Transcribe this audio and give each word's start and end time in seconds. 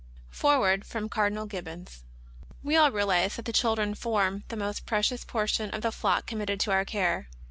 FOREWORD 0.31 0.83
FEOM 0.83 1.09
OAEDINAL 1.09 1.45
GIBBONS. 1.47 2.05
We 2.63 2.75
all 2.75 2.89
realize 2.89 3.35
that 3.35 3.45
the 3.45 3.53
children 3.53 3.93
form 3.93 4.43
the 4.47 4.57
most 4.57 4.87
pre 4.87 5.03
cious 5.03 5.23
portion 5.23 5.69
of 5.69 5.83
the 5.83 5.91
flock 5.91 6.25
committed 6.25 6.59
to 6.61 6.71
our 6.71 6.85
care. 6.85 7.27